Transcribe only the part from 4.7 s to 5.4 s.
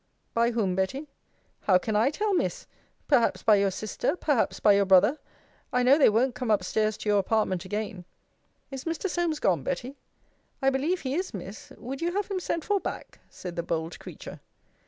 your brother